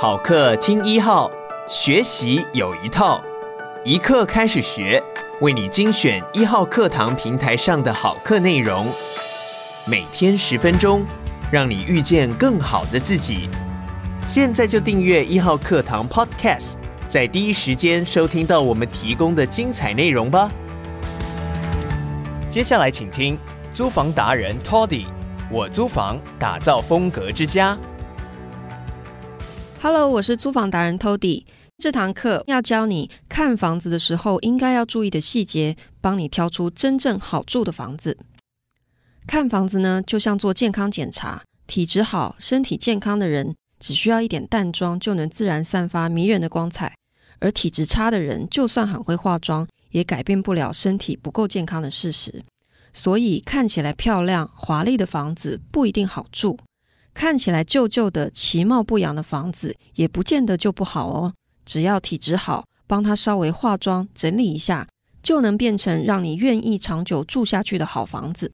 [0.00, 1.28] 好课听一号，
[1.66, 3.20] 学习有一套，
[3.84, 5.02] 一课开始学，
[5.40, 8.86] 为你精选一号课堂平台上的好课内容，
[9.84, 11.04] 每天十分钟，
[11.50, 13.48] 让你遇见更好的自己。
[14.24, 16.74] 现在就订阅一号课堂 Podcast，
[17.08, 20.48] 在第一时间收听到我们提供的精彩内容吧。
[22.48, 23.36] 接下来请听
[23.72, 25.06] 租房达人 Toddy，
[25.50, 27.76] 我租房打造风格之家。
[29.80, 31.44] Hello，我是租房达人 Toddy。
[31.78, 38.18] 这堂课要教你看房子的时候应该要注意的细节，帮你挑出真正好住的房子。
[39.24, 46.88] 看房子呢，就像做健康检查，体质好、身体健康的人，只需要一点淡妆就能自然散发迷人的光彩；
[47.38, 52.42] 而体质差的人，就算很会化妆，也改变不了身体不够健康的事实。
[52.92, 56.58] 所以，看起来漂亮、华丽的房子不一定好住。
[57.18, 61.34] 看起来旧旧的、其貌不扬的房子，也不见得就不好哦。
[61.66, 64.86] 只要体质好，帮他稍微化妆、整理一下，
[65.20, 68.52] 就能变成让你愿意长久住下去的好房子。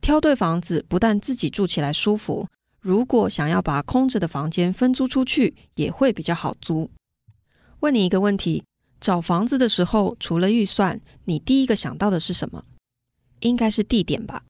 [0.00, 2.48] 挑对房子，不但自己住起来舒服，
[2.80, 6.90] 如果想要把空着的房间分租出去，也会比较好租。
[7.78, 8.64] 问你一个问题：
[9.00, 12.64] 找房子的时候，除了预算，你第一个想到的是什么？
[13.38, 14.42] 应该是地点吧？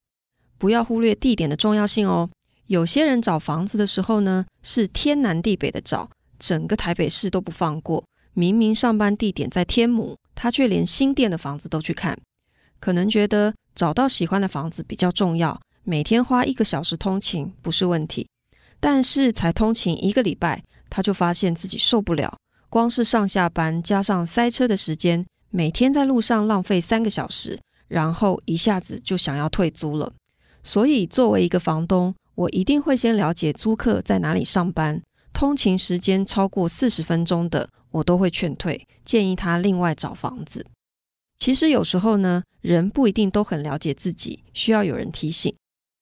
[0.57, 2.31] 不要忽略地点的重要性哦。
[2.73, 8.03] 有些人找房子的时候呢，是天南地北的找，整个台北市都不放过。
[8.33, 12.19] 明明上班地点在天母，他却连新店的房子都去看。
[12.81, 18.27] 可能觉得找到喜欢的房子比较重要，每天花一个小时通勤不是问题。
[18.81, 22.35] 但是才通勤一个礼拜，他就发现自己受不了，
[22.71, 30.11] 光是上下班加上塞车的时间，每天在路上浪费三个小时，然后一下子就想要退租了。
[30.63, 35.03] 所以作为一个房东，我一定会先了解租客在哪里上班，
[35.33, 40.65] 通勤时间超过四十分钟的，我都会劝退，建议他另外找房子。
[41.39, 45.55] 其实有时候呢，人不一定都很了解自己，需要有人提醒。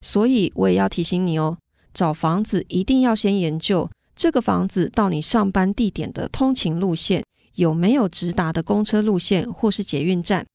[0.02, 1.58] 所以我也要提醒你哦，
[1.92, 7.24] 找房子一定要先研究这个房子到你上班地点的通勤路线
[7.54, 10.46] 有没有直达的公车路线或是捷运站。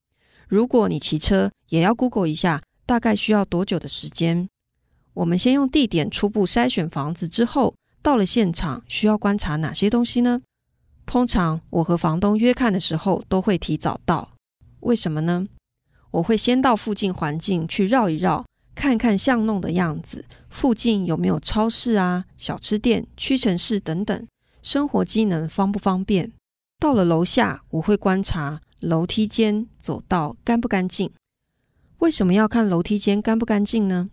[0.47, 4.47] 如果你骑车，也要 Google 一下，大概需要多久的时间。
[5.15, 10.41] 我们先用地点初步筛选房子，之后到了现场需要观察哪些东西呢？
[11.05, 14.33] 通常我和房东约看的时候都会提早到，
[14.81, 15.47] 为什么呢？
[16.11, 24.27] 我会先到附近环境去绕一绕，看看巷弄的样子，附近有没有超市啊、小吃店、屈臣氏等等，
[24.61, 26.31] 生活机能方不方便？
[26.79, 31.09] 到了楼下，我会观察楼梯间、走道干不干净。
[31.99, 34.09] 为什么要看楼梯间干不干净呢？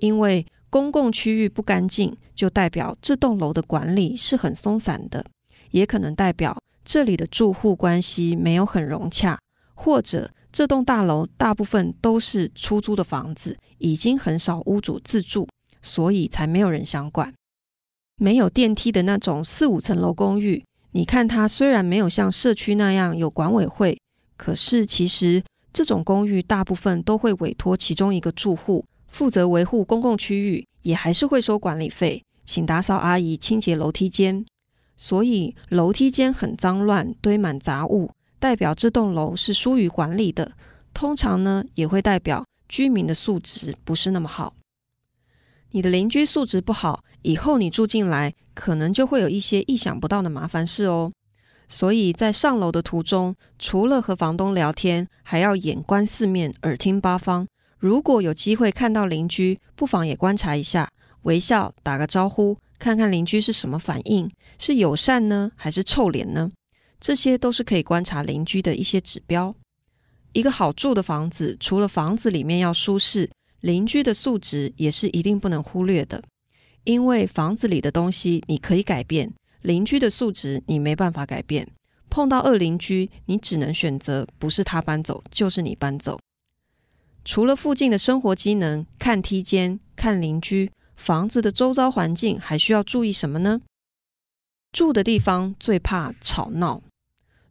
[0.00, 5.24] 因为公共区域不干净，就代表这栋楼的管理是很松散的，
[5.70, 9.38] 也可能代表这里的住户关系没有很融洽，
[9.74, 15.48] 或者这栋大楼大部分都是出租的房子，已经很少屋主自住，
[15.80, 17.32] 所以才没有人想管。
[18.16, 23.98] 没有电梯的那种四五层楼公寓，你看它虽然没有像社区那样有管委会，
[24.36, 28.84] 可是其实这种公寓大部分都会委托其中一个住户。
[29.10, 34.44] 负责维护公共区域，也还是会收管理费，请打扫阿姨清洁楼梯间。
[34.96, 40.52] 所以楼梯间很脏乱，堆满杂物，代表这栋楼是疏于管理的。
[40.92, 44.54] 通常呢，也会代表居民的素质不是那么好。
[45.70, 51.12] 你的邻居素质不好，以后你住进来，可能就会有一些意想不到的麻烦事哦。
[51.68, 57.46] 所以在上楼的途中，除了和房东聊天，还要眼观四面，耳听八方。
[57.80, 60.86] 如果有机会看到邻居，不妨也观察一下，
[61.22, 66.52] 微笑打个招呼，看看邻居是什么反应，是友善呢，还是臭脸呢？
[67.00, 69.54] 这些都是可以观察邻居的一些指标。
[70.34, 73.30] 一个好住的房子，除了房子里面要舒适，
[73.60, 76.22] 邻居的素质也是一定不能忽略的。
[76.84, 81.66] 因为房子里的东西你可以改变，邻居的素质你没办法改变。
[82.10, 86.18] 碰到恶邻居，你只能选择不是他搬走，就是你搬走。
[87.24, 93.60] 除了附近的生活机能，看梯间、看邻居，房子的周遭环境还需要注意什么呢？
[94.72, 96.82] 住的地方最怕吵闹，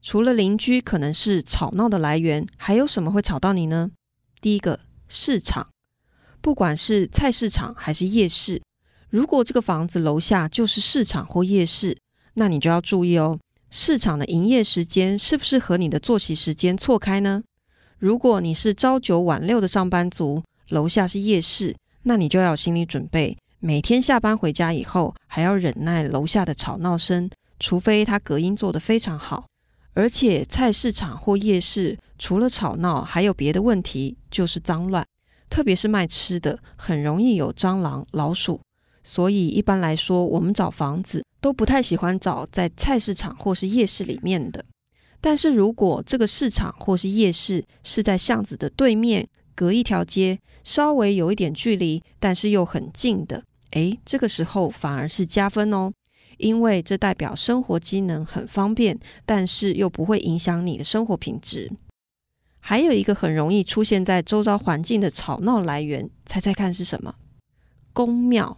[0.02, 3.92] 除了邻居可能是吵闹的来源，还有什么会吵到你呢？
[4.42, 5.70] 第一个，市场，
[6.42, 8.62] 不管是菜市场还是夜市，
[9.10, 11.98] 如果这个房子楼下就是市场或夜市，
[12.34, 13.38] 那你就要注意哦，
[13.70, 17.44] 市场的营业时间是不是和你的作息时间错开呢？
[18.00, 27.30] 如果你是朝九晚六的上班族，楼下是夜市，那你就要有心理准备，每天下班回家以后还要忍耐楼下的吵闹声，
[27.60, 29.46] 除非它隔音做得非常好。
[29.94, 35.06] 而且菜市场或夜市除了吵闹，还有别的问题，就是脏乱，
[35.50, 38.62] 特别是卖吃的，很容易有蟑螂、老鼠。
[39.04, 44.64] 所以一般来说，我们找房子都不太喜欢找在菜市场或是夜市里面的。
[45.22, 55.92] 但是如果这个市场或是夜市是在巷子的对面，隔一条街，稍微有一点距离，但是又很近的，诶，这个时候反而是加分哦，
[56.38, 61.70] 因为这代表生活机能很方便，但是又不会影响你的生活品质。
[62.62, 67.16] 还有一个很容易出现在周遭环境的吵闹来源，猜猜看是什么？
[67.92, 68.58] 公庙。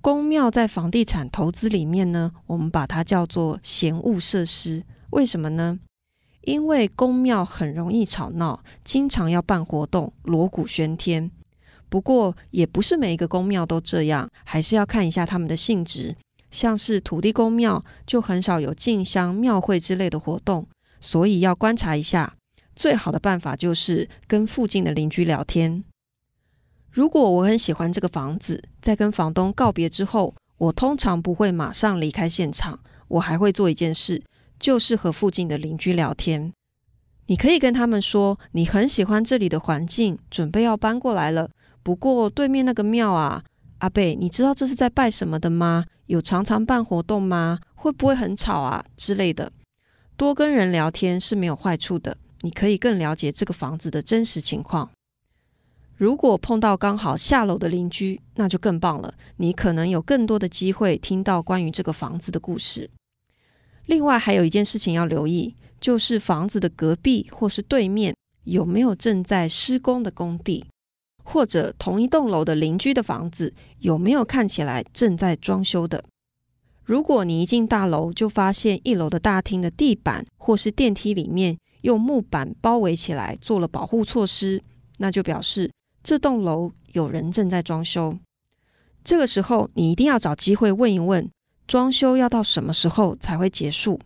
[0.00, 4.82] 公庙在房地产投资里面呢，我们把它叫做闲物设施。
[5.10, 5.78] 为什么呢？
[6.42, 11.30] 因为宫庙很容易吵闹，经常要办活动，锣鼓喧天。
[11.88, 16.16] 不过，也不是每一个宫庙都这样，还是要看一下他们的性质。
[16.50, 20.66] 像是土地公庙，就很少有进香、庙会之类的活动，
[21.00, 22.34] 所以要观察一下。
[22.74, 25.84] 最好的办法就是跟附近的邻居聊天。
[26.90, 34.22] 如果我很喜欢这个房子，在跟房东告别之后，我通常不会马上离开现场，我还会做一件事，
[34.60, 36.52] 就是和附近的邻居聊天。
[37.26, 41.50] 你可以跟他们说，你很喜欢这里的环境，准备要搬过来了。
[41.82, 43.42] 不过对面那个庙啊，
[43.78, 45.86] 阿伯，你知道这是在拜什么的吗？
[46.06, 47.58] 有常常办活动吗？
[47.74, 49.50] 会不会很吵啊之类的？
[50.16, 54.90] 多跟人聊天是没有坏处的，你可以更了解这个房子的真实情况。
[55.96, 59.14] 如果碰到刚好下楼的邻居，那就更棒了。
[59.36, 62.90] 你可能有更多的机会听到关于这个房子的故事。
[63.90, 68.14] 另外，还有一件事情要留意，就是房子的隔壁或是对面
[68.44, 70.64] 有没有正在施工的工地，
[71.24, 76.04] 或者同一栋楼的邻居的房子有没有看起来正在装修的。
[76.84, 84.62] 如果你一进大楼就发现一楼的大厅的地板或是电梯里面用木板包围起来做了保护措施，
[84.98, 85.68] 那就表示，
[86.04, 88.16] 这栋楼有人正在装修，
[89.02, 91.28] 这个时候你一定要找机会问一问，
[91.70, 94.00] 装修要到什么时候才会结束？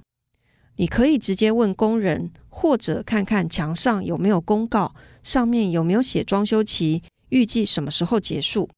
[0.77, 8.69] 你可以直接问工人，或者看看墙上有没有公告，上面有没有写装修期，预计什么时候结束。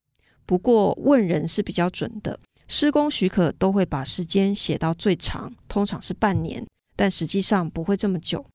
[0.47, 2.38] 不过问人是比较准的，
[2.69, 8.47] 施工许可都会把时间写到最长，通常是半年，但实际上不会这么久。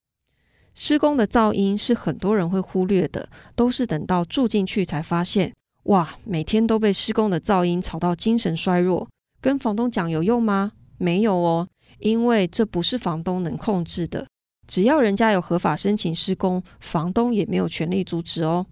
[0.73, 9.09] 施工的噪音是很多人会忽略的，都是等到住进去才发现，哇，每天都被施工的噪音吵到精神衰弱。
[9.41, 10.71] 跟房东讲有用吗？
[10.97, 11.67] 没有哦，
[11.99, 14.27] 因为这不是房东能控制的。
[14.67, 18.65] 只要人家有合法申请施工，房东也没有权利阻止哦。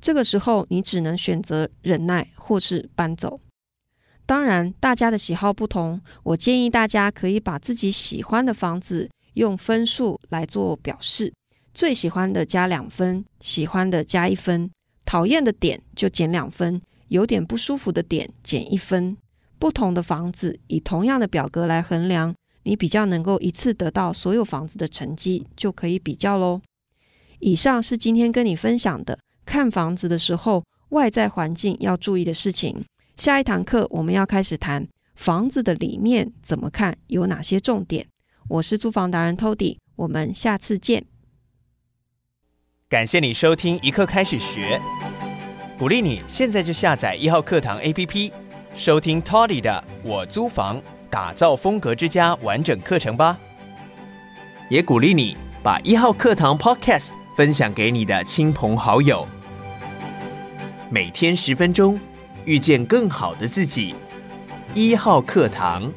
[0.00, 3.40] 这个时候你只能选择忍耐或是搬走。
[4.26, 9.10] 当然，大家的喜好不同，我建议大家可以把自己喜欢的房子。
[9.34, 11.32] 用分数来做表示，
[11.72, 14.70] 最喜欢的加两分，喜欢的加一分，
[15.06, 19.16] 讨厌的点就减两分，有点不舒服的点减一分。
[19.62, 26.60] 不同的房子以同样的表格来衡量，你比较能够一次得到所有房子的成绩，就可以比较喽。
[27.38, 29.16] 以上是今天跟你分享的
[29.46, 32.82] 看房子的时候外在环境要注意的事情。
[33.14, 38.08] 下一堂课我们要开始谈房子的里面怎么看，有哪些重点。
[38.48, 41.04] 我是租房达人 Tody，我们下次见。
[42.88, 44.82] 感谢你收听一课开始学，
[45.78, 48.32] 鼓励你现在就下载一号课堂 APP，
[48.74, 53.38] 收听 Toddy 的我租房，打造风格之家完整课程吧。
[54.70, 59.28] 也鼓励你把一号课堂 Podcast 分享给你的亲朋好友，
[60.88, 62.00] 每天十分钟，
[62.46, 63.94] 遇见更好的自己。
[64.74, 65.92] 一号课堂。